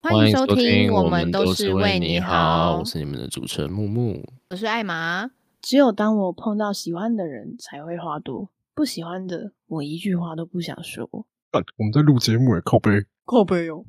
[0.00, 2.84] 欢迎收听，我们都是为你好我。
[2.84, 4.24] 是你们的主持人木木。
[4.50, 11.08] 我是艾玛，只有当我碰到喜欢的人才会话多，不喜欢的我一句话都不想说。
[11.50, 12.90] 干我们在录节目诶，靠背。
[13.24, 13.84] 靠背哦，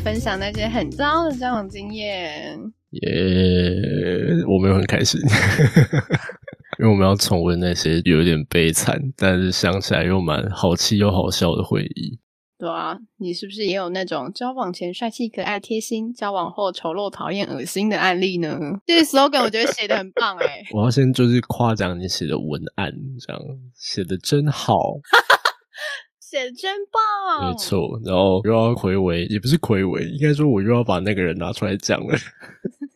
[0.00, 2.58] 分享那些很糟的交往经验。
[2.90, 3.02] 耶、
[4.48, 5.20] 我没有很开心，
[6.80, 12.18] 因为我们要重温那些有点悲惨，但是想起来又蛮好气又好笑的回忆。
[12.58, 18.58] 对啊，你是不是也有那种交往前帅气可爱贴心，交往后丑陋讨厌恶心的案例呢？
[18.86, 22.92] 这个 slogan 我觉得写的很棒哎、 我要先就是夸奖你写的文案，
[23.24, 23.40] 这样
[23.74, 24.76] 写的真好，
[26.30, 27.56] 写的真棒，没。
[27.58, 28.00] 错。
[28.04, 32.16] 然后又要回违，也不是回违，应该说我又要把那个人拿出来讲了。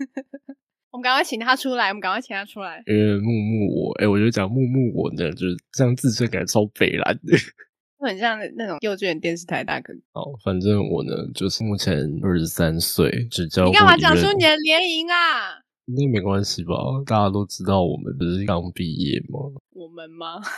[0.92, 2.80] 我们赶快请他出来，我们赶快请他出来。
[2.86, 7.36] 因为木木我，哎、我觉得讲木木我呢，就是这样自尊感超北蓝的。
[7.98, 9.98] 就很像那种幼稚园电视台大哥哥。
[10.12, 15.58] 好，反正我呢，就是目前二十三岁，只交过你干嘛讲出你的年龄啊？
[15.86, 16.76] 应该没关系吧？
[17.04, 19.40] 大家都知道我们不是刚毕业吗？
[19.72, 20.40] 我们吗？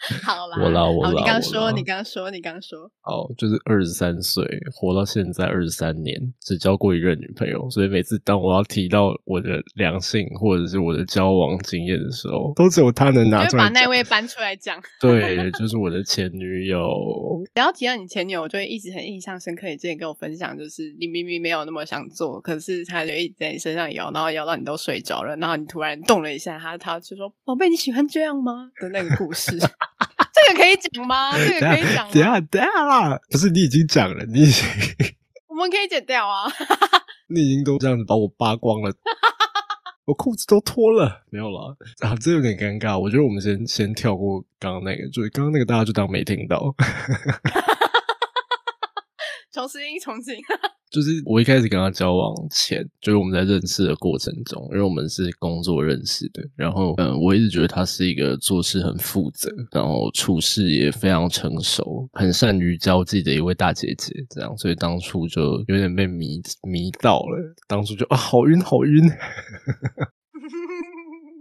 [0.24, 4.42] 好啦，我啦我啦你刚说，你刚说，你刚说，好，就是二十三岁，
[4.72, 13.90] 活到现在二十三年，只交过一任女朋友，所以每次当我要提到我的良性或者是我的交往经验的时候，都只有他能拿就会把那。
[13.90, 14.80] 位搬出来讲。
[15.02, 16.78] 对，就是我的前女友。
[17.52, 19.66] 只要提到你前女友，我就会一直很印象深刻。
[19.66, 29.58] 你之前跟我分享，就是你明明没有那么想做，可是他就一直在你身上摇，然后摇到你都睡着了，然后你突然动了一下，他他就说：“宝贝，你喜欢这样吗？”的那个故事，
[30.50, 31.32] 这个可以讲吗？
[31.38, 32.10] 这个可以讲？
[32.10, 34.64] 等下等下啦，不是你已经讲了，你已经
[35.48, 36.50] 我们可以剪掉啊。
[37.28, 38.92] 你已经都这样子把我扒光了，
[40.04, 41.22] 我裤子都脱了。
[41.30, 42.98] 没有了，啊，这有点尴尬。
[42.98, 46.74] 我觉得我们先先跳过刚刚那个，就是刚刚那个大家就当没听到。
[49.52, 50.36] 重新重新，
[50.90, 69.04] 就是我一开始跟他交往前，就是我们在认识的过程中，因为我们是工作认识的，然后嗯，我一直觉得她是一个做事很负责，然后处事也非常成熟，很善于交际的一位大姐姐，这样，所以当初就有点被迷迷到了，当初就啊好晕好晕，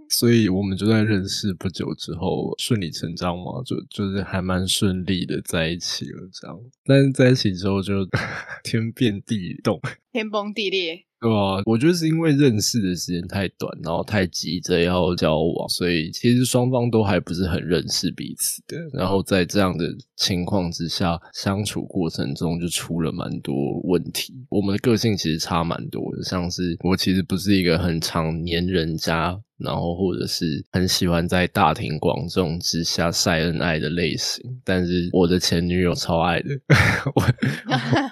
[0.09, 6.59] 所以我们就在认识不久之后顺理成章嘛，就就是还蛮顺利的在一起了，这样。
[6.85, 8.07] 但是在一起之后就
[8.63, 9.79] 天变地动，
[10.11, 11.05] 天崩地裂。
[11.21, 18.77] 对啊，我觉得是因为认识的时间太短，然后太急着要交往，所以其实双方都还不是很认识彼此的。
[18.93, 23.53] 然后在这样的情况之下，相处过程中就出了蛮多
[23.83, 24.33] 问题。
[24.49, 36.49] 我们的个性其实差蛮多的，像是我其实不是一个很常黏人家，然后或者是很喜欢在大庭广众之下晒恩爱的类型，但是我的前女友超爱的，
[37.15, 37.23] 我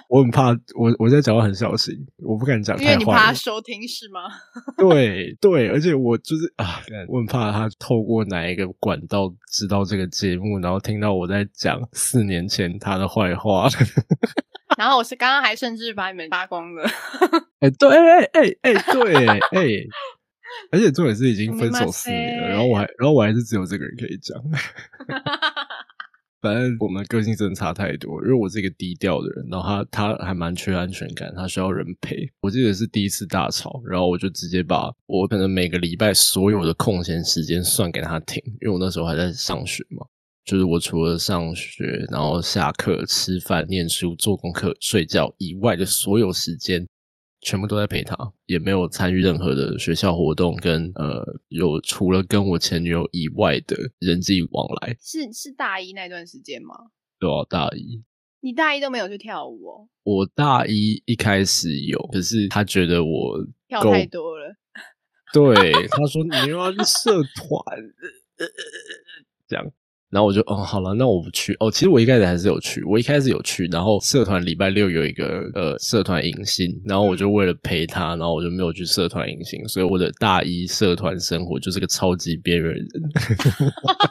[0.18, 4.20] 我很怕，我我在讲话很小心，我不敢讲因为你怕收听是吗？
[4.76, 13.68] 对对，而且我就是啊， 我很怕他透过哪一个管道知道这个节目，然后听到我在讲四年前他的坏话。
[14.76, 16.88] 然后我是刚刚还甚至把你们扒光了。
[17.58, 19.38] 哎、对，哎哎哎，对，哎、
[20.70, 24.42] 而且重点是已经分手四年了，然后我还，然后我还是只有这个人可以讲。
[26.40, 32.16] 反正我们个性真的差太多，因为我是一个低调的人，然后他他还蛮缺安全感，他需要人陪。
[32.40, 40.06] 我记得是第一次大吵，然后我就直接把我可能每个礼拜所有的空闲时间算给他听，因为我那时候还在上学嘛。
[40.44, 46.86] 就是我除了上学，然后下课、吃饭、念书、做功课、睡觉以外的所有时间，
[47.40, 54.96] 全部都在陪他，也没有参与任何的学校活动跟呃有除了跟我前女友以外的人际往来。
[55.00, 56.74] 是是大一那段时间吗？
[57.18, 58.02] 对啊，大一，
[58.40, 64.54] 你大一都没有去跳舞哦，我大一一开始有，可是他觉得我跳太多了。
[65.32, 67.60] 对， 他说你又要去社团，
[69.46, 69.72] 这样。
[70.10, 71.70] 然后我就哦好了，那我不去哦。
[71.70, 82.86] 其实我一开始还是有去，我一开始有去，然后社团礼拜六有一个呃社团迎新，然后我就为了陪他，然后我就没有去社团迎新，所以我的大一社团生活就是个超级边缘人。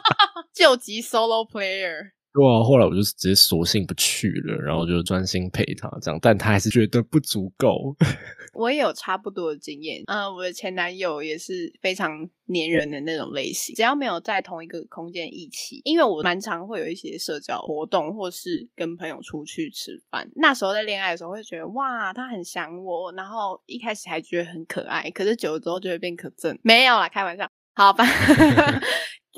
[0.54, 7.96] 救急 solo player，对啊，后来我就直接索性不去了，然后就专心陪他这样，但他还是觉得不足够。
[8.54, 20.30] 我也有差不多的经验，嗯，我的前男友也是非常黏人的那种类型，只要没有在同一个空间一起，因为我蛮常会有一些社交活动，或是跟朋友出去吃饭。
[20.36, 26.56] 那时候在恋爱的时候会觉得哇，他很想我，然后一开始还觉得很可爱，可是久了之后就会变可憎。
[26.62, 27.48] 没有啦，开玩笑。
[27.74, 28.04] 好吧，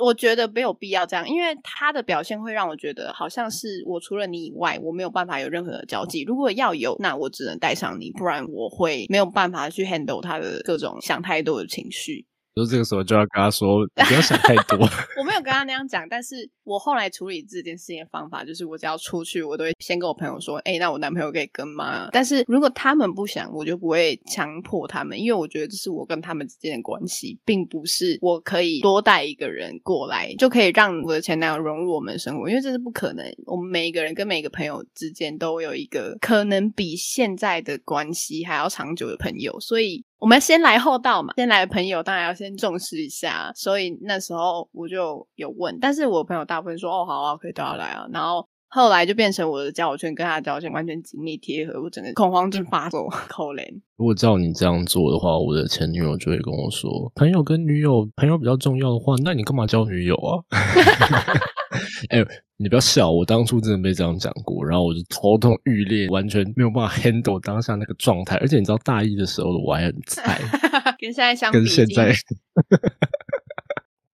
[0.00, 6.23] 我觉得没有必要这样，因为他的表现会让我觉得好像是我除了你以外，我没有办法有任何的交际。
[6.23, 12.26] 如果要有，那我只能带上你，不然我会没有办法去 handle 他的各种想太多的情绪。
[12.55, 14.79] 就这个时候就要跟他说，不要想太多。
[15.17, 22.08] 我没有跟他那样讲，但是我后来处理这件事情的方法就是，我只要出去，我都会先跟我朋友说，哎，那我男朋友可以跟吗？
[22.12, 33.25] 但是如果他们不想，我就不会强迫他们，因为我觉得这是我跟他们之间的关系，并不是我可以多带一个人过来就可以让我的前男友融入我们的生活，因为这是不可能。
[33.46, 40.05] 我们每一个人跟每一个朋友之间都有一个可能比现在的关系还要长久的朋友，所以。
[40.20, 53.67] 我们先来后到嘛，先来的朋友当然要先重视一下，所以那时候我就有问，但是我朋友大部分说哦好啊，可以都要来啊，然后后来就变成我的交友圈跟他的交友圈完全紧密贴合，我整个恐慌症发作， 可怜。
[53.96, 60.44] 如果照你这样做的话，我的前女友就会跟我说，朋友跟女友朋友比较重要的话，那你干嘛交女友啊？
[62.11, 62.19] 哎，
[62.62, 68.37] 你不要笑，我当初真的被这样讲过，然后我就头痛欲裂，完全没有办法 handle 当下那个状态。
[68.37, 70.39] 而且你知道，大一的时候我还很菜，
[71.01, 72.15] 跟现在相比，跟现在，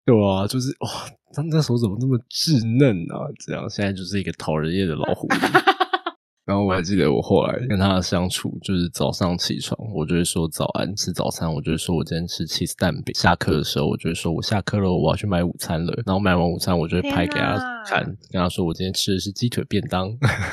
[0.05, 0.89] 对啊，就是哇，
[1.35, 3.27] 他那时候怎么那么稚嫩啊？
[3.45, 5.75] 这样现在就是一个讨人厌的老狐狸。
[6.47, 13.13] 然后我还记得我后来跟他的相处，就是早上起床，我就会说早安，吃早餐，我就会说我今天吃 cheese 蛋饼。
[13.17, 15.93] 下课的时候，我就会说我下课了，我要去买午餐了。
[16.07, 20.09] 然后买完午餐，我就会拍给他看，跟他说我今天吃的是鸡腿便当。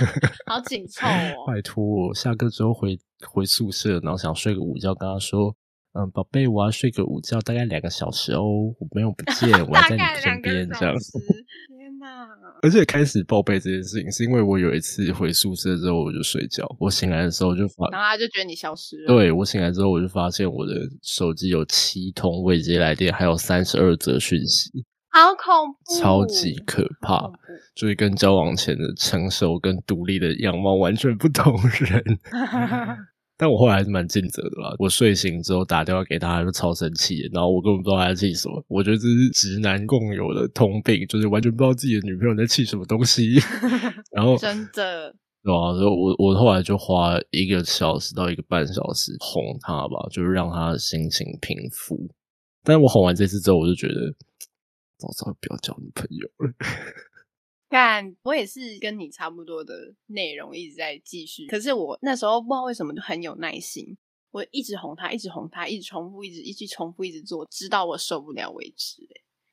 [0.50, 1.46] 好紧凑哦！
[1.46, 2.98] 拜托，我下课之后回
[3.28, 5.56] 回宿舍，然后想睡个午觉，跟他说，
[5.94, 8.42] 嗯，宝贝，我要睡个午觉，大概两个小时哦，
[8.80, 10.96] 我没有不见，我要在你身边这样
[12.04, 12.44] 子。
[12.62, 19.08] 而且开始报备这件事情，是因为我有一次回宿舍之后我就睡觉，我醒来的时候就发，然后他就觉得你消失了。
[19.08, 24.72] 对我醒来之后，我就发现我的手机有七通未接来电，还有三十二则讯息，
[25.10, 27.30] 好恐怖，超级可怕，
[27.76, 32.20] 就是跟交往前的成熟跟独立的样貌完全不同人。
[33.36, 34.76] 但我后来还是蛮尽责的啦。
[34.80, 38.64] 我睡醒之后打电话给他，就超生气，然后我根本不知道他在气什么。
[38.68, 43.36] 我觉得这是直男共有的通病，就是完全不知道自己的女朋友在气什么东西。
[44.14, 45.14] 然后真的，
[45.44, 51.98] 对啊，所以我我后来就花一个小时到一个半小时哄他吧，就是让他的心情平复。
[52.64, 54.14] 但是我哄完这次之后，我就觉得
[55.00, 56.54] 早知道不要交女朋友了。
[57.74, 59.74] 看，我也是跟你差不多的
[60.06, 63.98] 内容一直在继续，可是我那时候不知道为什么就很有耐心，
[64.30, 69.02] 我一直哄他，一直哄他，一直重复，一直一直重复，一直做，直到我受不了为止。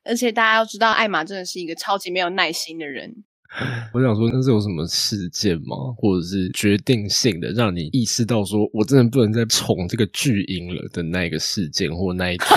[0.03, 3.23] 而且大家要知道，艾玛真的是一个超级没有耐心的人。
[3.91, 5.75] 我想说，那是有什么事件吗？
[5.97, 12.49] 或者是决定性的，让你意识到说我真的不能再宠这个巨婴了的那个事件或那一天？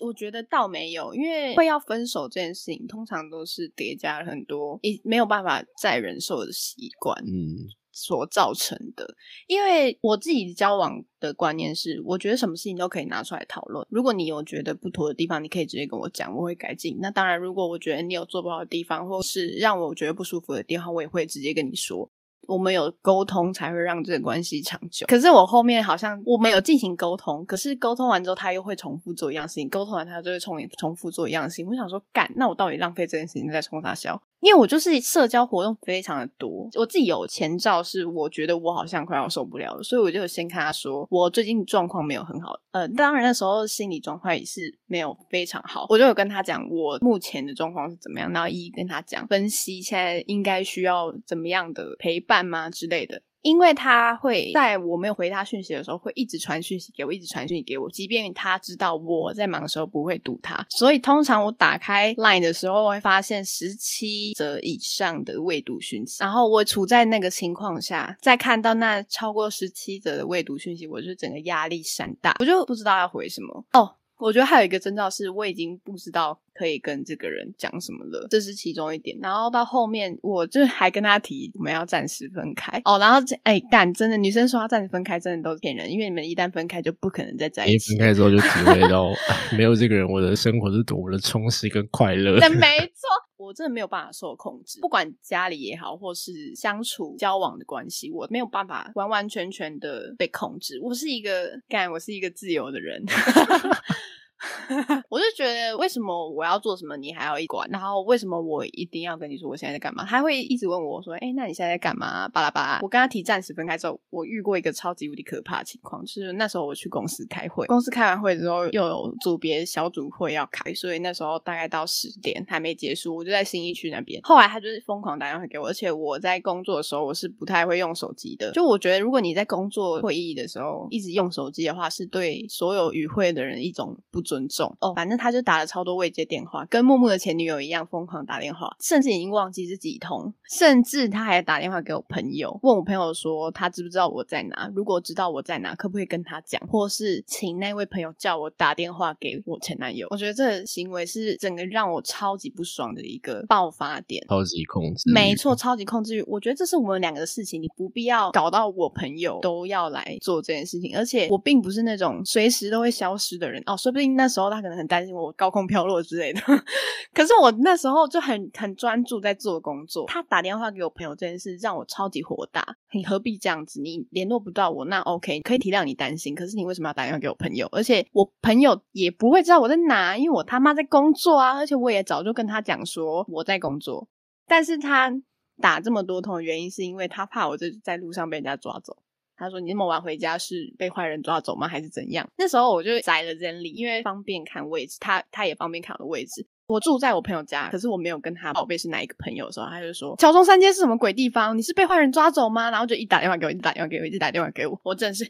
[0.00, 9.14] 我觉得倒没有，因为会要分手这件事情，通常都是叠加了很多你没有办法再忍受的习惯，嗯，所造成的。
[9.46, 13.86] 因为我自己交往的观念是，我觉得什么事情都可以拿出来讨论。
[13.90, 16.98] 如果你有觉得不妥的地方，你可以直接跟我讲，我会改进。
[17.00, 22.10] 那当然，如果我觉得你有做不好的地方，或是让我觉得不舒服的地方，我也会直接跟你说。
[22.48, 25.06] 我们有沟通才会让这个关系长久。
[25.06, 31.66] 可是我后面好像我没有进行沟通，可是沟通完之后他又会重复做一样事情，沟通完他就会重重复做一样事情。
[31.68, 34.20] 我想说，干，那我到底浪费这件事情在冲他笑？
[34.48, 53.20] 因为我就是社交活动非常的多，我自己有前兆是我觉得我好像快要受不了了，所以我就先跟他说我最近状况没有很好，呃，当然那时候心理状况也是没有非常好，我就有跟他讲我目前的状况是怎么样，然后一一跟他讲分析现在应该需要怎么样的陪伴吗之类的。
[53.42, 57.88] 因为他会在我没有回他讯息的时候，会一直传讯息给我，一直传讯息给我。
[57.90, 66.18] 即便他知道我在忙的时候不会读他，所以通常我打开 Line 的时候，会发现十七则以上的未读讯息。
[66.20, 73.64] 然后我处在那个情况下，再看到那超过十七则的未读讯息，我就整个压力山大，我就不知道要回什么。
[73.72, 76.38] 哦，我觉得还有一个征兆是，我已经不知道。
[76.58, 79.16] 可以跟这个人讲什么了，这是其中一点。
[79.22, 82.98] 然后到后面，我就还跟他提我们要暂时分开哦。
[82.98, 88.08] 然后这哎干，真的女生说要暂时分开，真的都是骗人，因为你们一旦分开就不可能再在一一起分。
[88.08, 89.12] 开之后就体会到，
[89.56, 92.38] 没有这个人，我的生活是多么的充实跟快乐。
[92.40, 100.80] 但 没错，我真的没有办法受控制，不管家里也好，或是相处交往的关系，我没有办法完完全全的被控制。
[100.82, 103.04] 我是一个干，我是一个自由的人。
[105.08, 107.68] 我就觉得，为什么我要做什么，你还要一管？
[107.70, 110.04] 然后为什么我一定要跟你说我现在在干嘛？
[110.04, 112.78] 他会一直问我说：“哎，那你现在在干嘛？”巴拉巴拉。
[112.82, 124.20] 我跟他提暂时分开之后，我遇过一个超级无敌可怕的情况，就是那时候我去公司开会，公司开完会之后又有组别小组会要开，所以那时候大概到十点还没结束，我就在新一区那边。
[124.22, 128.52] 后来他就是疯狂打电话给我，而且我在工作的时候我是不太会用手机的。
[128.52, 134.92] 就我觉得，如果你在工作会议的时候一直用手机的话，是对所有与会的人一种不尊重哦。
[134.94, 150.06] 反正他就打了超多未接电话，跟木木的前女友一样疯狂打电话，甚至已经忘记是几通，甚至他还打电话给我朋友，问我朋友说他知不知道我在哪，如果知道我在哪，可不可以跟他讲，或是请那位朋友叫我打电话给我前男友。
[150.10, 154.24] 我觉得这个行为是整个让我超级不爽的一个爆发点。
[154.28, 156.22] 超级控制，没错，，超级控制欲。
[156.26, 160.96] 我觉得这是我们两个的事情，你不必要搞到我朋友都要来做这件事情。
[160.96, 166.40] 而且我并不是那种随时都会消失的人哦，说不定那时候他可能很担心我高空飘落之类的。
[167.14, 170.04] 可是我那时候就很很专注在做工作。
[170.08, 172.76] 他打电话给我朋友这件事让我超级火大。
[172.92, 173.80] 你何必这样子？
[173.80, 176.34] 你联络不到我，那 OK 可以体谅你担心。
[176.34, 177.68] 可是你为什么要打电话给我朋友？
[177.70, 181.54] 而且我朋友也不会知道我在哪，因为我他妈在工作啊！
[181.56, 184.08] 而且我也早就跟他讲说我在工作。
[184.46, 185.12] 但是他
[185.60, 188.96] 打这么多通的原因，是因为他怕我这在路上被人家抓走。
[189.38, 191.68] 他说：“你那么晚回家是被坏人抓走吗？
[191.68, 196.46] 还是怎样？”那时候我就宅了真理，因为方便看位置，他他也方便看我的位置。
[196.66, 201.56] 我住在我朋友家，可是我没有跟他报备是哪一个朋友的时候，他就说：“桥中三街是什么鬼地方？
[201.56, 205.24] 你是被坏人抓走吗？”然后就一打电话给我，一打电话给我，一直打电话给我，我真的是，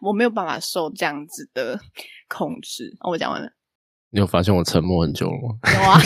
[0.00, 1.78] 我没有办法受这样子的
[2.28, 2.96] 控制。
[3.00, 3.50] 哦、我讲完了，
[4.10, 5.58] 你有发现我沉默很久了吗？
[5.74, 6.00] 有啊，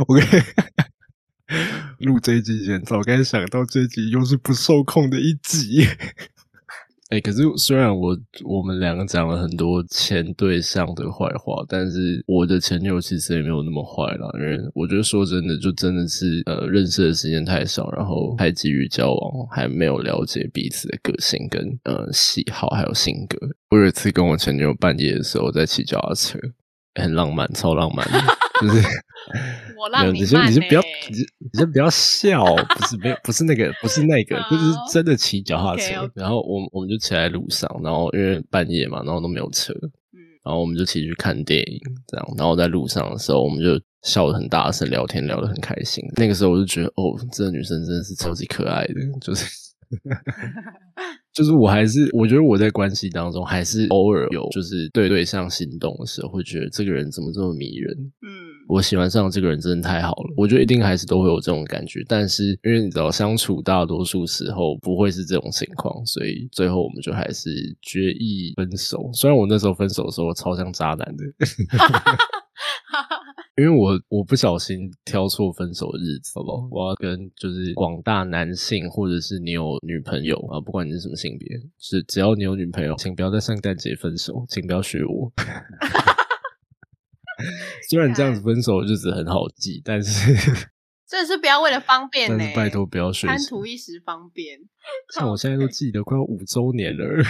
[0.06, 0.22] 我跟
[1.98, 5.84] 录这一集前，早该想到这一集又是不受控的一集。
[7.10, 14.30] 哎、可是虽然我我们两个讲了很多前对象的坏话，但是我的前女友其实也没有那么坏啦。
[14.34, 23.36] 因为我觉得说真的，就真的是呃认识的时间太少，然后太急于交往，还没有了解彼此的个性跟呃喜好还有性格。
[23.70, 26.38] 我有一次跟我前女友半夜的时候在骑脚踏车，
[26.94, 28.20] 很浪漫，超浪漫的，
[28.62, 28.86] 就是。
[29.76, 30.80] 我让你先，慢你先不要，
[31.52, 36.10] 你先不要笑，不是没有，不是那个，不是那个，就是真的骑脚踏车。
[36.14, 42.34] 然后我们我们就骑在路上，然后因为半夜嘛，然后都没有车，嗯然后我们就骑去看电影，这样。
[42.36, 46.04] 然后在路上的时候，我们就笑得很大声，聊天聊得很开心。
[46.16, 49.46] 那个时候我就觉得，哦，这个女生真的是超级可爱的，就是。
[51.34, 57.92] 就是我还是我觉得我在关系当中还是偶尔有就是对对象心动的时候，会觉得这个人怎么这么迷人，
[58.22, 58.30] 嗯，
[58.70, 67.50] 我喜欢上这个人真的太好了，我觉得一定还是都会有这种感觉，但是因为你知道相处大多数时候不会是这种情况，所以最后我们就还是
[67.82, 69.10] 决议分手。
[69.12, 71.24] 虽然我那时候分手的时候超像渣男的，
[73.60, 81.48] 因为我我不小心挑错分手的日子了，我要跟就是广大男性或者是你有女朋友啊，不管你是什么性别，
[81.80, 85.32] 是只要你有女朋友，请不要在圣诞节分手，请不要学我。
[87.88, 90.34] 虽然这样子分手的日子很好记，但是
[91.08, 93.10] 真的是不要为了方便呢、但是拜托不要。
[93.12, 94.56] 贪图一时方便。
[95.12, 97.24] 像我 现在都记得快要五周年了，哦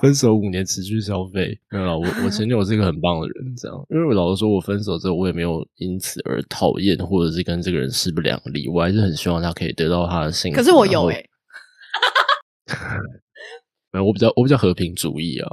[0.00, 10.56] 分手五年持续消费，没有啦，我我前女友是一个很棒的人，这样，因为我老实说，我分手之后，我也没有因此而讨厌或者是跟这个人势不两立，我还是很希望他可以得到他的幸福。
[10.56, 11.16] 可是我有哎、
[12.68, 12.96] 哎、
[13.92, 15.48] 没有，我比较我比较和平主义啊，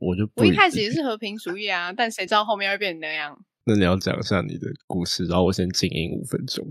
[0.00, 3.36] 我就不我一开始也是和平主义啊，但谁知道后面会变成那样？
[3.64, 6.66] 那你要讲一下你的故事，然后我先静音五分钟。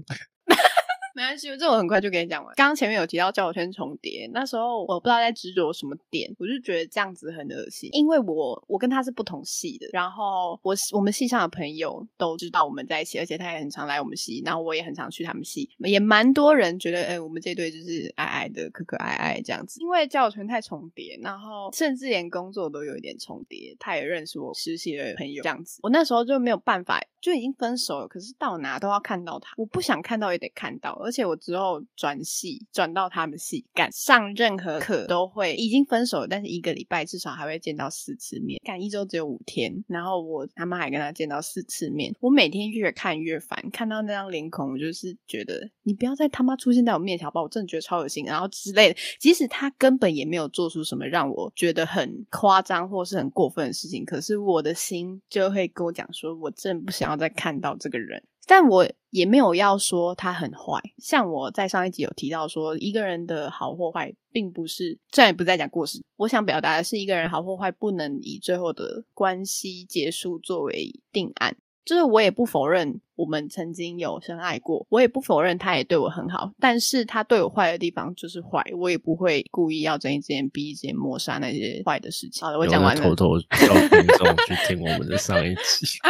[1.19, 2.55] 没关系，这我很快就给你讲完。
[2.55, 19.81] 刚刚前面有提到交友圈重叠，那时候我不知道在执着什么点，我就觉得这样子很恶心，因为我我跟他是不同系的，然后我我们系上的朋友都知道我们在一起，而且他也很常来我们系，然后我也很常去他们系，也蛮多人觉得，哎、我们这对就是爱爱的，可可爱爱这样子。
[19.81, 47.43] 因为交友圈太重叠，然后甚至连工作都有一点重叠，他也认识我实习的朋友这样子，我那时候就没有办法，就已经分手了，可是到哪都要看到他，我不想看到也得看到，而而且我之后转系转到他们系，干上任何课都会已经分手了，但是一个礼拜至少还会见到四次面，干一周只有五天，然后我他妈还跟他见到四次面，我每天越看越烦，看到那张脸孔，我就是觉得你不要再他妈出现在我面前好不好？
[47.45, 58.23] 我真的觉得超恶心，然后之类的，即使他根本也没有做出什么让我觉得很夸张或是很过分的事情，可是我的心就会跟我讲说，我真不想要再看到这个人。
[58.49, 71.55] 但我也没有要说他很坏，像我在上一集有提到说，一个人的好或坏，并不是，虽然也不在讲故事，我想表达的是，一个人好或坏，不能以最后的关系结束作为定案。
[71.85, 82.41] 就是我也不否认我们曾经有深爱过，我也不否认他也对我很好，但是他对我坏的地方就是坏，我也不会故意要睁一只眼闭一只眼抹杀那些坏的事情。
[82.41, 83.03] 好了，我讲完了。
[83.03, 85.99] 偷偷叫听众去听我们的上一集。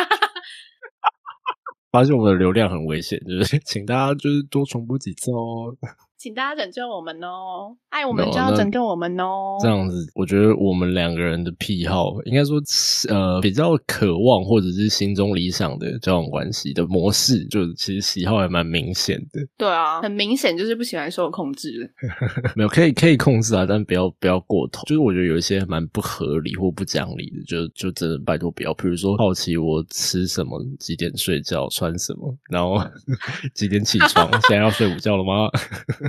[1.92, 5.76] 发现我们的流量很危险，就是请大家就是多重播几次哦。
[6.20, 7.74] 请大家拯救我们哦！
[7.88, 9.58] 爱我们就要拯救我们哦！
[9.62, 12.60] 这样子，我觉得我们两个人的癖好，应该说，
[13.08, 19.40] 呃，比较渴望或者是心中理想的交往关系的模式，就其实喜好还蛮明显的。
[19.58, 21.90] 对啊，很明显就是不喜欢受控制。
[22.54, 24.84] 没有，可以可以控制啊，但不要不要过头。
[24.84, 28.74] 就是我觉得有一些蛮不合理或不讲理的，就就真的拜托不要。
[28.74, 32.78] 比如说好奇我吃什么，几点睡觉，穿什么，然后
[33.56, 35.50] 几点起床，现在要睡午觉了吗？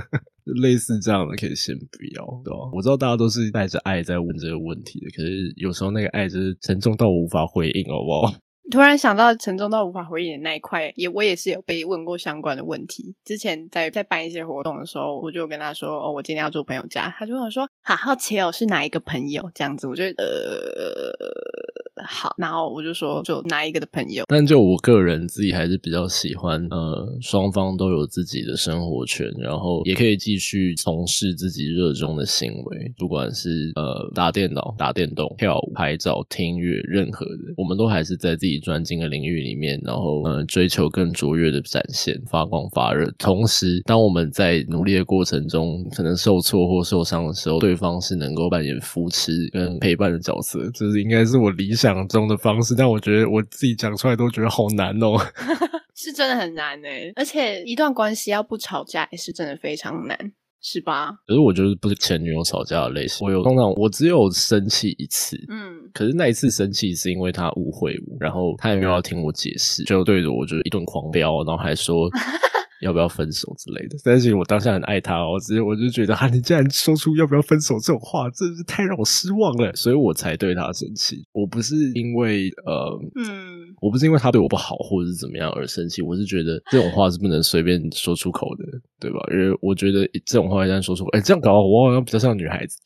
[0.61, 2.69] 类似这样的可以先不要，对吧？
[2.73, 8.33] 我知道大家都是带着爱在问这个问题的，可是有时候那个爱就是沉重到我无法回应，好不好？
[8.71, 13.13] 突然想到沉重到无法回应的那一块，也我也是有被问过相关的问题。
[13.25, 21.11] 之前在在办一些活动的时候，我就跟他说：“哦，我今天要住朋友家。”他就问我说：“好好奇哦，是哪一个朋友？”这样子，我就呃
[22.07, 24.23] 好，然后我就说就哪一个的朋友。
[24.27, 38.60] 但就我个人自己还是比较喜欢，呃，双方都有自己的生活圈，然后也可以继续从事自己热衷的行为，不管是呃打电脑、打电动、跳舞、拍照、听音乐，任何的，我们都还是在自己。
[38.61, 43.11] 专精的领域里面，然后嗯，追求更卓越的展现，发光发热。
[43.17, 50.59] 同时，当我们在努力的过程中，可能受挫或受伤的时候，对方是能够扮演扶持跟陪伴的角色。
[50.73, 55.17] 这是应该是我理想中的方式，但我觉得我自己讲出来都觉得好难哦。
[55.93, 60.17] 是真的很难诶，而且一段关系要不吵架，也是真的非常难。
[60.61, 61.11] 是吧？
[61.27, 63.25] 可是我就是不是前女友吵架的类型。
[63.25, 72.09] 我有通常我只有生气一次，嗯，可是那一次生气是因为他误会我，然后他也没有要听我解释，就对着我就是一顿狂飙，然后还说。
[72.81, 73.97] 要不要分手之类的？
[74.03, 81.23] 但是我当下很爱他，我直接我就觉得，哈，你竟然说出要不要分手这种话，真是太让我失望了，所以我才对他生气。
[81.31, 88.65] 我不是因为呃，嗯，我不是因为他对我不好或者是怎么样而生气，我是觉得这种话是不能随便说出口的，
[88.99, 89.19] 对吧？
[89.31, 92.77] 因为我觉得这种话一旦说出口，哎，这样搞我好像比较像女孩子，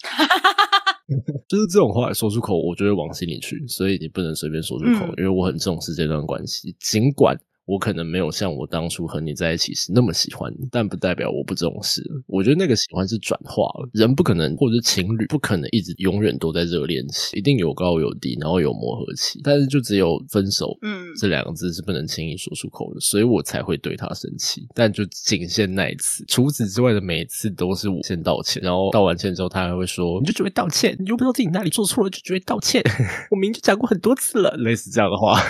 [1.47, 7.39] 就是这种话说出口，我就会往心里去，所以你不能随便说出口，因为我很重视这段关系，尽管。
[7.65, 12.03] 我可能没有像我当初和你在一起时那么喜欢你，但不代表我不重视。
[12.27, 19.39] 我觉得那个喜欢是转化了，人不可能，或者是情侣不可能一直永远都在热恋期，一定有高有低，然后有磨合期。
[19.43, 24.67] 但是就只有分手，嗯，这两个字是不能轻易说出口的，所以我才会对他生气。
[24.73, 32.83] 但就仅限那一次，除此之外的每一次都是我先道歉，然后道完歉之后，他还会说：“你就只会道歉，你又不知道自己哪里做错了，就只会道歉。
[33.31, 35.41] ”我明明就讲过很多次了，类似这样的话。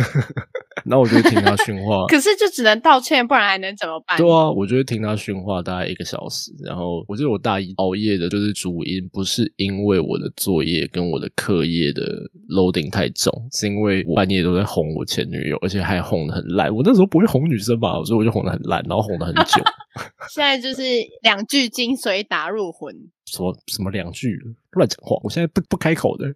[0.88, 4.17] 那我就听他训话，可是就只能道歉，不然还能怎么办？
[4.17, 12.04] 对啊，我就听他训话大概一个小时，然后我记得我大一熬夜的就是主因，不是因为我的作业跟我的课业的
[12.50, 16.74] loading 太重，是因为我半夜都在哄我前女友，而且还哄的很烂。
[16.74, 19.63] 我那时候不会哄女生吧，所以我就哄的很烂，然后哄的很久。
[20.30, 20.84] 现在就是
[21.24, 22.93] 两句精髓打入魂，
[23.26, 24.39] 什么什么两句
[24.71, 26.28] 乱讲话，我现在不不开口的。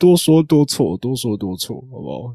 [0.00, 2.34] 多说多错，多说多错，好不好？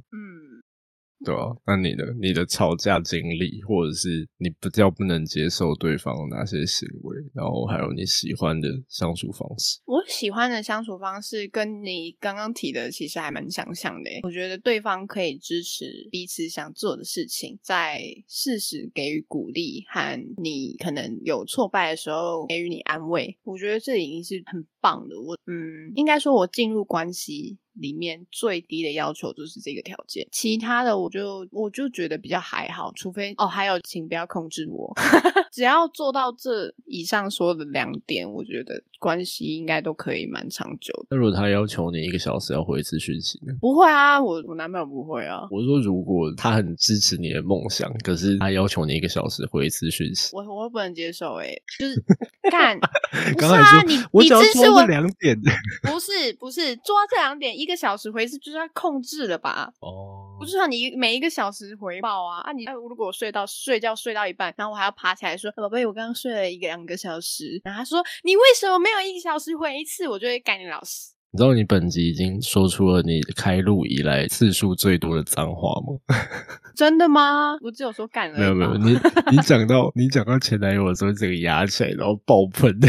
[1.24, 9.80] 对啊，那你的你的吵架经历，或者是你比较不能接受对方哪些行为，然后还有你喜欢的相处方式。
[9.86, 14.10] 我喜欢的相处方式跟你刚刚提的其实还蛮相像的。
[14.24, 23.38] 我觉得对方可以支持彼此想做的事情，在适时给予鼓励，和你可能有挫败的时候给予你安慰。
[23.44, 25.20] 我觉得这已经是很棒的。
[25.20, 27.58] 我嗯，应该说我进入关系。
[27.76, 34.94] 里面最低的要求就是这个条件，其他的我就我就觉得比较还好，除非哦，还有请不要控制我，
[35.52, 41.08] 只要做到这以上说的两点，我觉得关系应该都可以蛮长久的。
[41.12, 43.54] 那如果他要求你一个小时要回一次讯息呢？
[43.60, 52.04] 不会啊，我我男朋友不会啊，我是说，如果他很支持你的梦想，可是他要求你一个小时回一次讯息，我我不能接受哎、就是
[52.50, 55.38] 干，不刚才你你支持我两点，
[55.84, 59.72] 不是不是做到这两点，一 个小时回一次就是要控制了吧？
[59.80, 62.52] 哦不是让你每一个小时回报啊啊！
[62.52, 71.14] 你如果我睡到睡觉睡到一半，然后我还要爬起来说：“宝贝，我刚刚睡了一个两个小时。”然后他说：“你为什么没有一个小时回一次？”我就会干你老师。
[71.32, 75.98] 你知道你本集已经说出了你开录以来次数最多的脏话吗？
[76.76, 77.58] 真的吗？
[77.62, 78.98] 我只有说干了，没有没有，你
[79.32, 82.78] 你讲到你讲到前男友的时候，整个压起来，然后爆喷，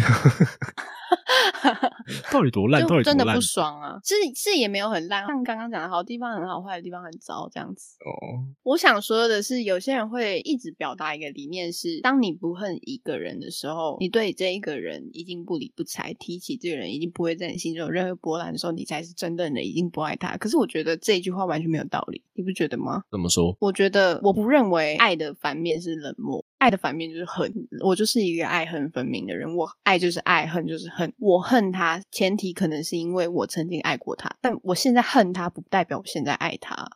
[2.33, 2.87] 到底多烂？
[3.03, 3.41] 真的不？
[3.41, 3.99] 爽啊！
[4.05, 7.97] 是是也没有很烂，像刚刚讲的好地方很好，坏的地方很糟这样子。
[8.05, 20.37] 哦，我想说的是，有些人会一直表达一个理念是：当你不恨一个人的时候，你对这一个人已经不理不睬，提起这个人已经不会在你心中有任何波澜的时候，你才是真正的已经不爱他。
[20.37, 23.03] 可是我觉得这一句话完全没有道理，你不觉得吗？
[23.11, 23.57] 怎么说？
[23.61, 27.53] 我觉得我不认为爱的反面是冷漠，爱的反面就是恨。
[27.85, 31.13] 我就是一个爱恨分明的人，我爱就是爱，恨就是恨。
[31.19, 36.89] 我恨他，前提可能是因为我曾经爱过他，但我现在恨他，不代表我现在爱他。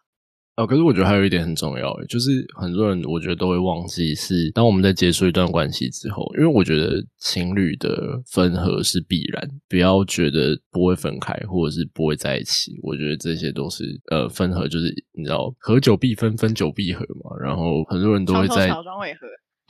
[0.57, 18.71] 哦，可是我觉得还有一点很重要，就是很多人我觉得都会忘记是，当我们在结束一段关系之后，因为我觉得情侣的分合是必然，不要觉得不会分开或者是不会在一起，我觉得这些都是呃分合，就是你知道合久必分，分久必合嘛，然后很多人都会在。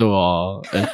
[0.00, 0.88] 对啊，哎、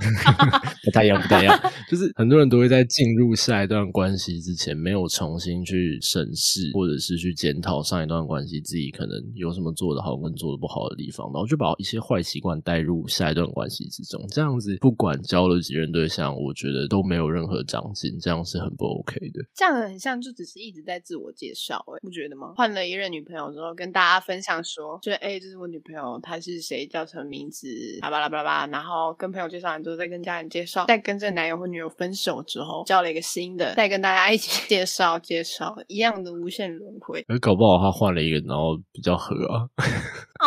[0.84, 1.58] 不太一样，不太一样。
[1.88, 14.20] 就是很多人都会在进入下一段关系之前，没有重新去审视，或者是去检讨上一段关系自己可能有什么做的好跟做的不好的地方，然后就把一些坏习惯带入下一段关系之中。
[14.30, 19.40] 这样子，不管交了几任对象，我觉得都没有任何长进，这样是很不 OK 的。
[19.54, 22.52] 这样很像，就只是一直在自我介绍，哎，不觉得吗？
[22.56, 27.66] 换了一任女朋友之后，跟大家分享说，就哎、这是我女朋友，她是谁，叫什么名字，
[28.00, 37.24] 巴拉巴拉巴拉，然后跟朋友介绍完之后，再跟家人介绍，在跟这个男友或女友分手之后，交了一个新的，再跟大家一起 介绍介绍，一样的无限轮回。
[37.28, 39.68] 而搞不好他换了一个，然后比较合啊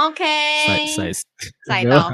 [0.07, 0.23] ，OK，
[0.65, 1.11] 赛赛
[1.67, 2.11] 赛到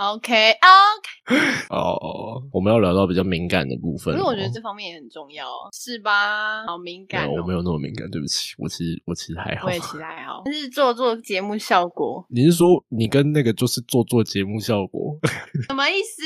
[0.00, 1.36] OK OK，
[1.68, 4.24] 哦，我们要聊到比较敏感的部分了吗。
[4.24, 6.64] 可是我觉得这方面也很重要，是吧？
[6.66, 9.70] 好敏感、哦，我没有那么敏感，对不起，我其实我其实还好我。
[9.70, 15.18] 也其实还好，但是做做节目效果 你是说你跟那个就是做做节目效果？
[15.68, 16.22] 什么意思？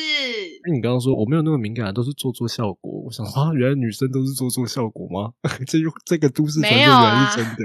[0.72, 2.92] 你刚刚说我没有那么敏感，都是做做效果。
[3.04, 5.32] 我想说啊，原来女生都是做做效果吗？
[5.66, 7.56] 这这个都市传说原来是真的。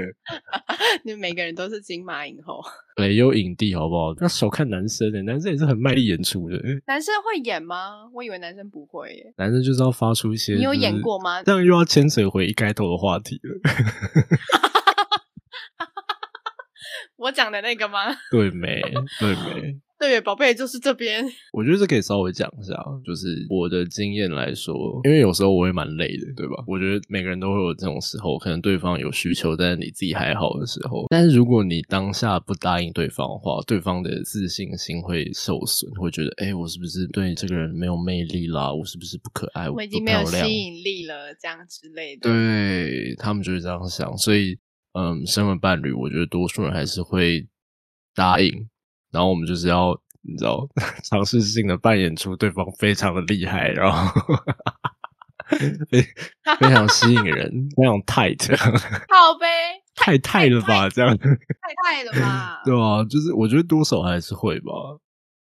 [1.04, 2.60] 你们每个人都是金马影后，
[3.08, 4.14] 也有影帝好不好？
[4.14, 6.58] 不要小看男生诶、男生也是很卖力演出的。
[6.88, 8.10] 男生会演吗？
[8.14, 9.34] 我以为男生不会耶。
[9.38, 11.20] 男生就是要发出一些，你有演过？
[11.20, 11.44] 吗？
[11.44, 13.60] 这样又要牵扯回一开头的话题了，
[17.18, 18.00] 我讲的那个吗？
[18.32, 18.82] 对没？
[19.20, 19.78] 对没？
[20.00, 21.26] 对，宝贝就是这边。
[21.52, 22.74] 我觉得这可以稍微讲一下，
[23.06, 26.64] 就是我的经验来说，因为有时候我也蛮累的，对吧？
[26.66, 31.06] 我觉得每个人都会有这种时候，可能对方有需求，但是你自己还好的时候。
[31.10, 38.74] 但是如果你当下不答应对方的话，对方的自信心会受损，会觉得，哎、我是不是对这个人没有魅力啦？
[38.74, 39.70] 我是不是不可爱？
[39.70, 42.30] 我已不经没有吸引力了，这样之类的。
[42.30, 44.58] 对他们就是这样想，所以
[44.94, 47.46] 嗯，身为伴侣，我觉得多数人还是会
[48.16, 48.68] 答应，
[49.12, 50.68] 然后我们就是要你知道
[51.10, 54.12] 尝试性的扮演出对方非常的厉害，然后
[55.90, 56.02] 非
[56.60, 58.46] 非常吸引人，非常 tight，
[59.10, 59.48] 好呗，
[59.96, 60.88] 太太了吧？
[60.90, 61.28] 这样太
[61.84, 62.62] 太了吧？
[62.66, 64.72] 对啊，就是我觉得多少还是会吧。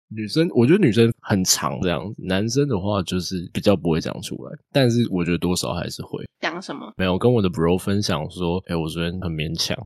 [0.09, 6.25] 女生，我觉得女生很长这样子，男生的话就是比较不会讲出来，但是我觉得多少还是会。
[6.41, 6.93] 讲什么？
[6.97, 9.77] 没有跟我的 bro 分享说，哎、我昨天很勉强，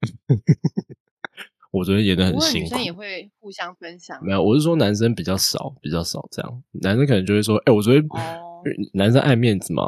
[1.71, 2.85] 我昨天演的很辛苦女生。
[2.85, 4.19] 也会互相分享。
[4.25, 6.63] 没有，我是说男生比较少，比较少这样。
[6.83, 8.63] 男生可能就会说，哎、我昨天、哦，
[8.95, 9.85] 男生爱面子嘛，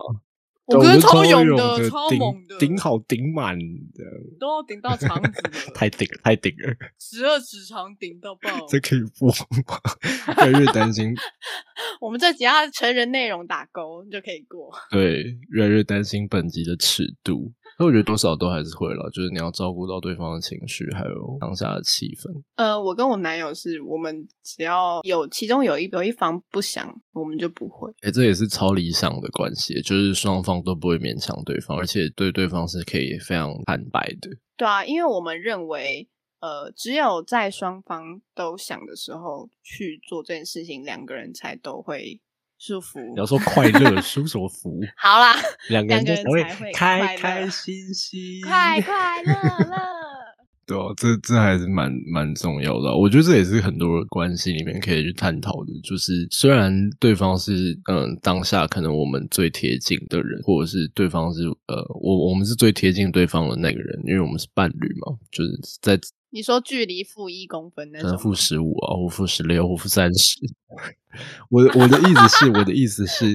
[0.67, 5.43] 我跟超对超勇的，超顶猛的，顶好顶满这样，都要顶到肠子，
[5.75, 8.67] 太顶了，太顶了，十二指肠顶到爆。
[8.69, 10.47] 这可以播吗？
[10.47, 11.13] 越来越担心，
[12.01, 14.73] 我们这集要成人内容打勾就可以过。
[14.91, 17.53] 对，越来越担心本集的尺度。
[17.83, 22.31] 所以我觉得多少都还是会了，就是你要照顾到对方的情绪，还有当下的气氛。
[22.55, 27.93] 呃，我跟我男友是我们只要有其中有一有一方不想，我们就不会。
[28.03, 34.31] 哎、这也是超理想的关系，就是双方都不会勉强对方，而且对对方是可以非常坦白的。
[34.57, 42.21] 对啊，因为我们认为，呃，只有在双方都想的时候去做这件事情，两个人才都会
[42.65, 43.01] 舒服。
[43.01, 44.79] 你要说快乐舒什么服？
[44.97, 45.35] 好啦，
[45.69, 46.05] 两个人
[46.73, 49.77] 开开心心，快 快乐乐。
[50.65, 52.95] 对啊，这这还是蛮蛮重要的啊。
[52.95, 55.73] 我觉得这也是很多关系里面可以去探讨的。
[55.83, 65.51] 就是虽然对方是嗯当下可能我们最贴近的人，或者是对方是呃我我们是最贴近对方的那个人，因为我们是伴侣嘛，就是
[65.83, 65.99] 在
[66.31, 70.39] 你说距离负一公分那可能负，十五啊，或负十六，或负三十。
[71.51, 73.35] 我的我的意思是，我的意思是，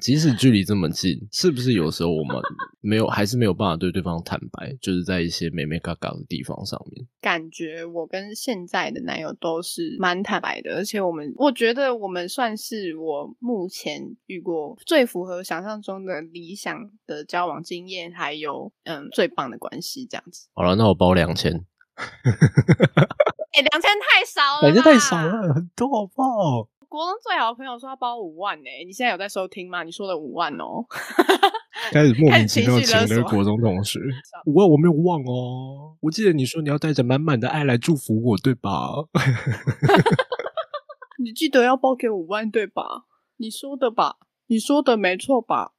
[0.00, 2.36] 即使距离这么近，是不是有时候我们
[2.80, 7.06] 没有，还是没有办法对对方坦白，就是在一些美美嘎嘎的地方上面。
[7.20, 20.48] 感觉我跟现在的男友都是蛮坦白的，而且我们我觉得我们算是我目前遇过最符合想象中的理想的交往经验，还有嗯最棒的关系这样子。
[20.54, 21.52] 好了，那我包两千，
[23.52, 25.16] 哎、两千太少了，两千太少。
[25.20, 26.68] 了，很多好不好？
[26.88, 29.82] 国中最好的朋友说要包五万呢、你现在有在收听吗？
[29.82, 30.84] 你说的五万哦，
[31.92, 33.98] 开始莫名其妙请了国中同学，
[34.46, 38.88] 我我没有忘哦，我记得你说你要带着满满的爱来祝福我，对吧？
[41.22, 43.04] 你记得要包给五万对吧？
[43.36, 44.16] 你说的吧？
[44.46, 45.72] 你说的没错吧？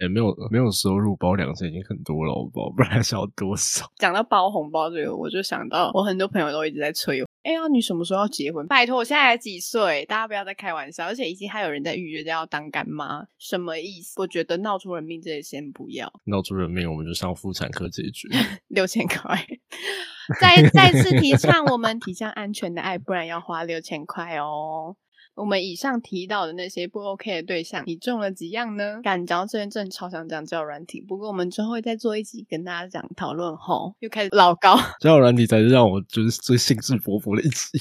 [0.00, 2.70] 也、没有没有收入包两千已经很多了，好不好？
[2.70, 3.90] 不然还想要多少？
[3.98, 7.28] 讲到包红包这个，我就想到我很多朋友都一直在催我。
[7.42, 8.66] 哎呀，你什么时候要结婚？
[8.66, 11.06] 拜托，我现在才几岁，大家不要再开玩笑。
[11.06, 14.20] 而且已经还有人在预约要当干妈，什么意思？
[14.20, 18.28] 我觉得闹出人命这些先不要，闹出人命，我们就上妇产科解决。
[18.68, 19.44] 六千块。
[20.38, 24.94] 再再次提倡我们提倡安全的爱，不然要花六千块哦。
[25.38, 29.00] 我们以上提到的那些不 OK 的对象，你中了几样呢？
[29.02, 37.78] 敢讲到这边，真的超想讲交友软体，不过我们之后会再做一集跟大家讲讨论后，又开始老高， 交友软体才是让我就是最兴致勃勃的一集。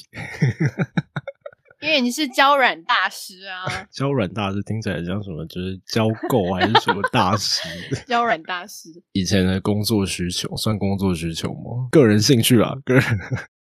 [1.79, 5.45] 因为你是交软大师啊， 交软大师听起来像什么？
[5.45, 7.61] 就是交够还是什么大师？
[8.07, 8.89] 交软大师。
[9.13, 11.87] 以前的工作需求算工作需求吗？
[11.91, 13.03] 个人兴趣啦，个人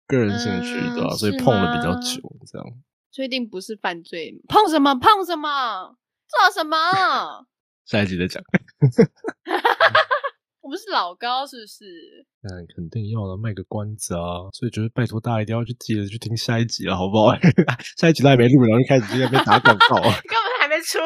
[0.07, 2.67] 个人兴趣、嗯对吧、所以碰了比较久，这样。
[3.11, 4.35] 确定不是犯罪？
[4.49, 5.97] 碰什么碰什么？
[6.29, 6.77] 做什么？
[7.87, 8.42] 下一集再讲。
[10.61, 12.27] 我们是老高是不是？
[12.42, 14.49] 嗯肯定要了，卖个关子啊！
[14.53, 17.35] 所以就是拜托大家一定要去记得去听下一集了，好不好？
[17.97, 19.97] 下一集都还没录，然后就开始在那边打广告。
[20.03, 20.99] 根本还没出，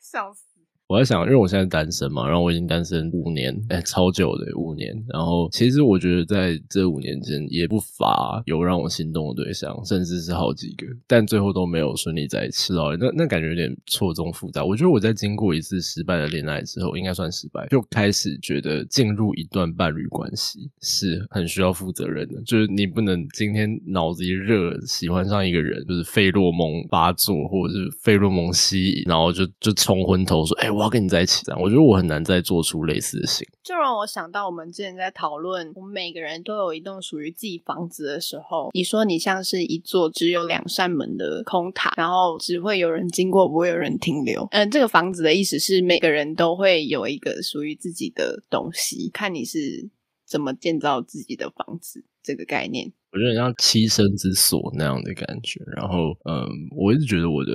[0.00, 0.42] 笑死！
[0.88, 4.94] 我在想，因为我现在单身嘛，然后我已经单身五年，哎，超久的五年。
[5.08, 12.96] 然后其实我觉得在这五年间，也不乏有让我心动的对象，甚至是好几个，但最后都没有顺利在一起哦。
[13.00, 14.64] 那那感觉有点错综复杂。
[14.64, 22.40] 我觉得我在经过一次失败的恋爱之后，应该算失败，就开始觉得进入一段伴侣关系是很需要负责任的。
[22.42, 33.58] 就是你不能今天脑子一热喜欢上一个人，就是费洛蒙发作，或者是费洛蒙吸引，然后就就冲昏头说：“哎、我要跟你在一起。”这样，我觉得我很难再做出类似的行为。
[33.62, 44.46] 就让我想到我们之前在讨论，我们每个人都有一栋属于自己房子的时候，你说你像是一座只有两扇门的空塔，然后只会有人经过，不会有人停留。
[44.52, 49.90] 嗯、 这个房子的意思是每个人都会有一个属于自己的东西，看你是
[50.24, 52.92] 怎么建造自己的房子这个概念。
[53.12, 55.60] 我觉得很像栖身之所那样的感觉。
[55.76, 57.52] 然后，嗯，我一直觉得我的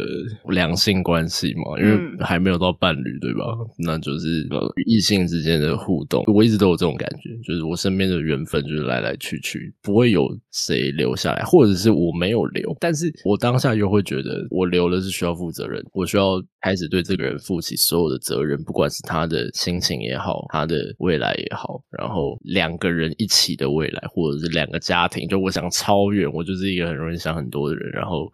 [0.50, 3.46] 两性关系嘛，因为嗯还没有到伴侣，对吧？
[3.78, 28.32] 那就是呃异性之间的互动，我一直都有这种感觉，就是我身边的缘分就是来来去去，不会有谁留下来，或者是我没有留，但是我当下又会觉得我留了是需要负责任，我需要开始对这个人负起所有的责任，不管是他的心情也好，他的未来也好，然后两个人一起的未来，或者是两个家庭，就我想超远，我就是一个很容易想很多的人，然后。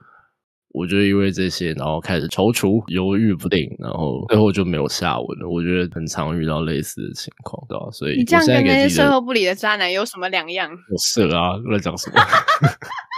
[0.73, 5.49] 我就因为这些，然后开始踌躇、犹豫不定，然后最后就没有下文了。
[5.49, 10.69] 我觉得很常遇到类似的情况，对吧、所以你这样跟那些给自己的售后不理的渣男有什么两样？
[10.91, 12.19] 我色啊，乱讲什么？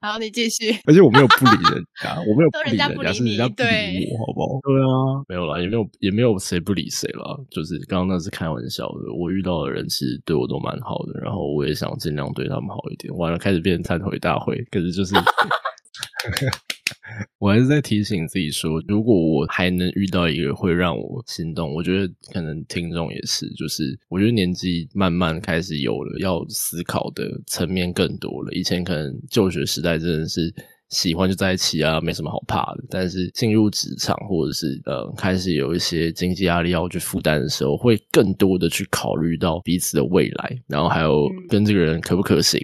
[0.00, 0.70] 好，你继续。
[0.86, 4.60] 而且我没有不理人家，我没有不都人家理人家，不理你是人家不理我，好不好？
[4.62, 9.12] 对啊，没有啦，也没有也没有谁不理谁啦，就是刚刚那是开玩笑的。
[9.18, 13.12] 我遇到的人其实对我都蛮好的，然后我也想尽量对他们好一点。
[13.16, 15.14] 完了，开始变成忏悔大会，可是就是
[17.38, 28.52] 我还是在提醒自己说，如果我还能遇到一个会让我心动，我觉得可能听众也是，就是我觉得年纪慢慢开始有了要思考的层面更多了。
[28.52, 30.54] 以前可能就学时代真的是。
[30.90, 32.84] 喜欢就在一起啊，没什么好怕的。
[32.88, 42.58] 但是进入职场或者是呃开始有一些经济压力要去负担的时候，会更多的去考虑到彼此的未来，然后还有跟这个人可不可行。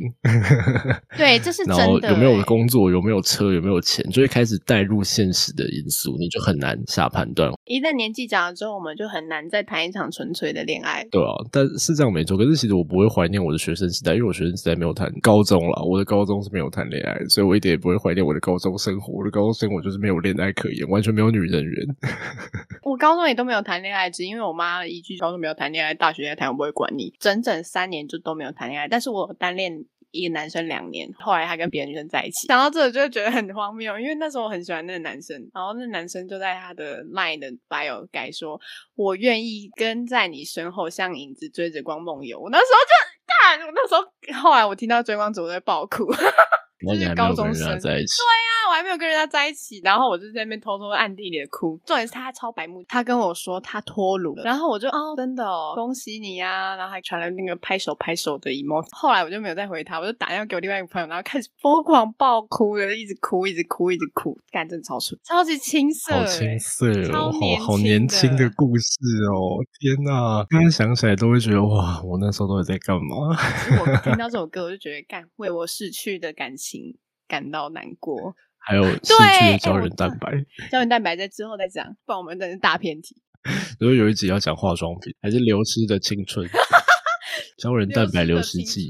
[1.19, 2.11] 对，这是真的。
[2.11, 7.53] 有没有工作，有没有车，有没有钱，就会开始带入现实的因素，你就很难下判断。
[7.67, 11.07] 一旦年纪长了之后，我们就很难再谈一场纯粹的恋爱。
[11.11, 12.39] 对啊，但是这样没错。
[12.39, 18.14] 可是其实我不会怀念我的学生时代，因为我学生时代没有谈高中了，我的高中是没有谈恋爱，所以我一点也不会怀。
[18.23, 21.87] 我的高中生活，我的高中生活就是没有恋爱可言，完全没有女人缘。
[22.83, 27.15] 我高中也都没有谈恋爱，只因为我妈一句“高中没有谈恋爱，大学再谈，我不会管你”。
[27.19, 32.47] 整整三年就都没有谈恋爱，但是我单恋一个男生两年，后来还跟别的女生在一起。
[32.47, 38.61] 想到这，就会觉得很荒谬，因为那时候我很喜欢那个男生，然后那男生就在他的 line 的 bio 改说
[38.95, 46.07] ：“我愿意跟在你身后，像影子追着光梦游。”我那时候就干，我那时候后来我听到追光者，我在爆哭。
[46.85, 51.79] 就是高中生，对呀，我还没有跟人家在一起，然后我就在那边偷偷暗地里的哭。
[51.85, 58.85] 重点是他超白目，他跟我说他脱乳了，然后我就哦，真的哦，恭喜你呀，然后还传了那个拍手拍手的 emo。
[58.93, 67.31] 后来我就没有再回他，我就打电话给我另外一个朋友，然后开始疯狂爆哭的，一直哭，一直哭，一直哭，干真的超蠢，超级青涩，好青涩，好
[67.67, 68.97] 好年轻的故事
[69.33, 73.37] 哦，天哪，刚刚想起来都会觉得哇，我那时候到底在干嘛？
[73.81, 76.74] 我 听到这首歌，我就觉得干为我逝去的感情。
[77.29, 80.33] 感到难过，还有 失去的胶原蛋白。
[80.71, 83.17] 胶原蛋白在之后再讲，不然我们真是大偏题。
[83.79, 86.49] 如果有一集要讲化妆品，还是流失的青春？
[87.59, 88.89] 胶原蛋白流失剂。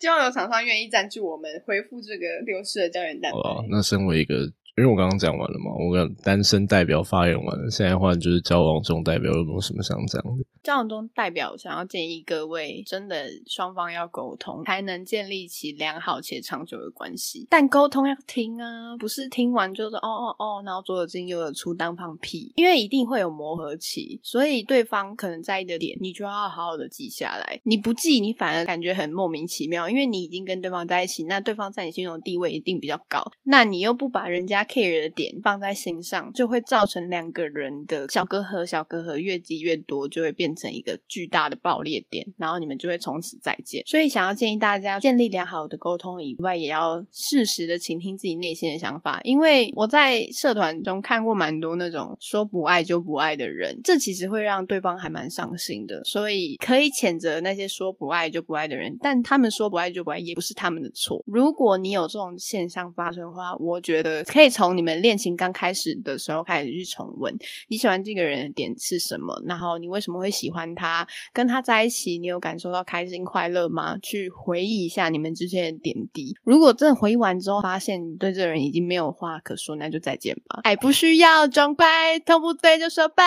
[0.00, 3.38] 希望有厂商愿意赞助我们，恢复这个流失的胶原蛋白。
[3.70, 4.52] 那身为一个。
[4.76, 10.42] 因为我刚刚讲完了嘛，我跟单身代表发言完了，现在换就是交往中代表有没有什么想讲的？
[10.62, 17.46] 交往中代表想要建议各位，真的双方要沟通，才能建立起良好且长久的关系。
[17.50, 22.50] 但沟通要听啊，不是听完就是哦哦哦，然后左耳进右耳出当放屁。
[22.56, 27.60] 因为一定会有磨合期，所以对方可能在意的点，你就要好好的记下来。
[27.64, 34.61] 你不记，你反而感觉很莫名其妙，因为你已经跟对方在一起，那对方在你心中的地位一定比较高，那你又不把人家。
[34.64, 43.82] Care 的点放在心上，就会造成两个人的小隔阂，小隔阂越积越多，就会变成一个巨大的爆裂点，然后你们就会从此再见。
[43.86, 49.20] 所以，想要建议大家建立良好的沟通以外，也要适时的倾听自己内心的想法。
[49.24, 56.02] 因为我在社团中看过蛮多那种说不爱就不爱的人，这其实会让对方还蛮伤心的。
[56.04, 61.22] 所以，可以谴责那些说不爱就不爱的人，但他们说不爱就不爱也不是他们的错。
[61.26, 67.34] 如果你有这种现象发生的话，我觉得可以从你们恋情刚开始的时候开始去重温，
[67.68, 69.42] 你喜欢这个人的点是什么？
[69.46, 71.08] 然后你为什么会喜欢他？
[71.32, 73.96] 跟他在一起，你有感受到开心快乐吗？
[73.98, 76.36] 去回忆一下你们之间的点滴。
[76.44, 80.60] 如果真的回忆完之后，发现你对这个人已经没有话可说，那就再见吧。
[80.64, 83.24] 爱不需要装乖，痛不对就说拜。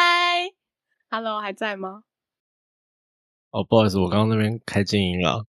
[1.09, 2.03] Hello，还在吗？
[3.51, 5.45] 哦，不好意思，我刚刚那边开静音了。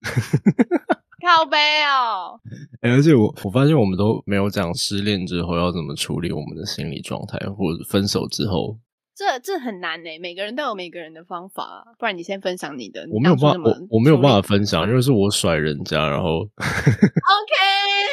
[1.26, 2.38] 靠背哦！
[2.82, 8.78] 而且我我发现我们都没有讲失恋之后要怎么处理我们的心理状态，或者分手之后，
[9.16, 10.08] 这这很难呢。
[10.20, 13.04] 每个人都有每个人的方法，不然你先分享你的。
[13.10, 17.54] 我没有办法，我我没有办法分享，因为是我甩人家，然后 OK，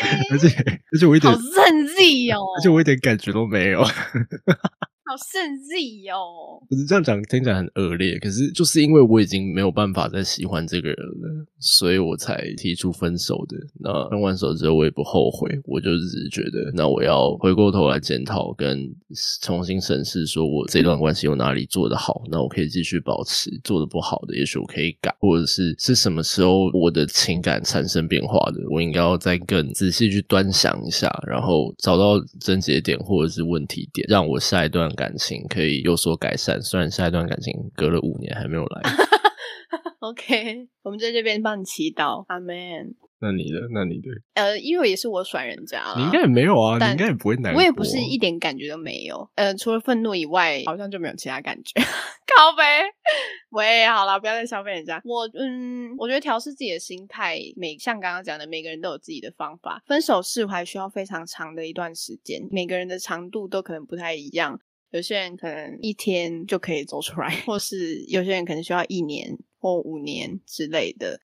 [0.34, 0.48] 而且
[0.92, 3.84] 而且我一点好任性哦，而且我一点感觉都没有。
[5.14, 6.58] 好圣迹哦！
[6.68, 8.18] 不是这样讲，听起来很恶劣。
[8.18, 13.56] 可是就是因为我已经没有办法再喜欢这个人了，所以我才提出分手的。
[13.80, 18.92] 那分完手之后，我也不后悔，我就只是觉得，那我要回过头来检讨，跟
[19.44, 34.92] 重新审视，说我这段关系有哪里做得好，那我可以继续保持；做的不好的，也许我可以改，或者是是什么时候我的情感产生变化的，我应该要再更仔细去端详一下，然后找到症结点或者是问题点，让我下一段。
[34.96, 38.82] 感情可以有所改善，虽然下一段感情隔了五年还没有来。
[40.00, 42.56] OK，我们在这边帮你祈祷，阿门。
[43.20, 51.72] 那你的，那你的，呃，因为也是我甩人家，你应该也没有啊，你应该也不会难，我也不是一点感觉都没有，呃，除了愤怒以外，好像就没有其他感觉。
[52.36, 52.84] 靠呗，
[53.52, 55.02] 喂，好了，不要再消费人家。
[55.06, 59.82] 我，嗯，我觉得调试自己的心态，每像刚刚讲的，每个人都有自己的方法。
[59.86, 64.60] 分手释怀需要非常长的一段时间，每个人的长度都可能不太一样。
[64.94, 71.20] 有些人可能一天就可以走出来，或是有些人可能需要一年或五年之类的。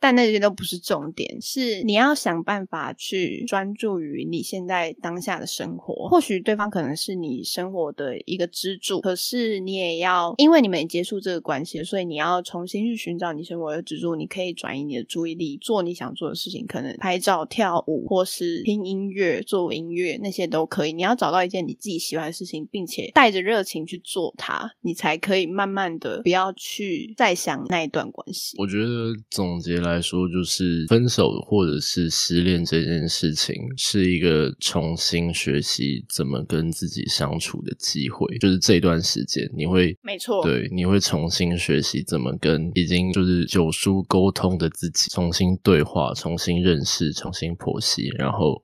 [0.00, 6.08] 但那些都不是重点，是你要想办法去专注于你现在当下的生活。
[6.08, 14.16] 或许对方可能是你生活的一个支柱，可是你也要，因为你们结束这个关系，所以你要重新去寻找你生活的支柱。
[14.16, 20.94] 你可以转移你的注意力，做你想做的事情，可能拍照、跳舞，或是听音乐、做音乐，那些都可以。
[20.94, 28.56] 你要找到一件你自己喜欢的事情，并且带着热情去做它，你才可以慢慢的不要去再想那一段关系。
[28.58, 29.89] 我觉得总结来。
[29.90, 38.38] 来说，就是分手或者是失恋这件事情，是一个重新学习怎么跟自己相处的机会。
[38.38, 48.62] 就是这段时间，你会没错，对，你会重新学习怎么跟已经就是九叔沟通的自己重新对话、重新认识、重新剖析，然后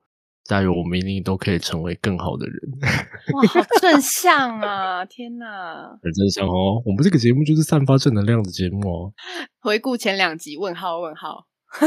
[0.48, 2.56] 加油，我们一定都可以成为更好的人。
[3.34, 5.04] 哇，好正向啊！
[5.04, 6.80] 天哪，很正向哦。
[6.84, 9.12] 我们这个节目就是散发正能量的节目哦。
[9.60, 11.46] 回顾前两集，问号问号，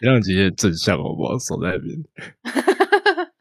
[0.00, 1.38] 前两集也正向，好不好？
[1.38, 1.96] 守在那边。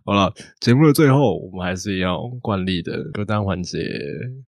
[0.06, 0.32] 好了，
[0.62, 3.80] 节目的最后，我们还是要惯例的歌单环节。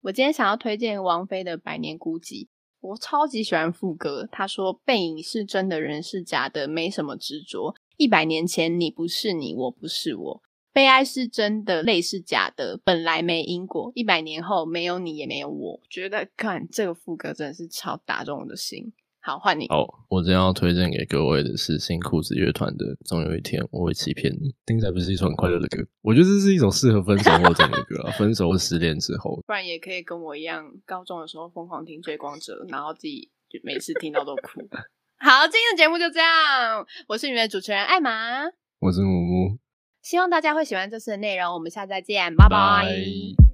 [0.01, 2.43] 我今天想要推荐王菲的《百年孤寂》，
[2.81, 4.27] 我超级喜欢副歌。
[4.29, 7.73] 他说：“背影是真的，人是假的，没什么执着。
[7.97, 10.41] 一百年前，你不是你，我不是我。
[10.73, 13.91] 悲哀是真的，泪是假的，本来没因果。
[13.95, 15.79] 一百年后，没有你，也没有我。
[15.89, 18.91] 觉得看这个副歌真的是超打中我的心。
[19.21, 19.67] 好，换你。
[19.69, 25.81] 好，我今天要推荐给各位的是新裤子乐团的《总有一天我会欺骗你》，听起来不是一首很快乐的歌。
[26.01, 29.41] 我觉得这是一首适合分手后听的歌， 分手或失恋之后。
[29.47, 34.61] 不然也可以跟我一样，高中的时候疯狂听《追光者》，然后自己就每次听到都哭。
[35.17, 36.85] 好，今天的节目就这样。
[37.07, 38.45] 我是你们的主持人艾玛，
[38.79, 39.57] 我是木木。
[40.01, 43.44] 希望大家会喜欢这次的内容，我们下次再见，拜拜。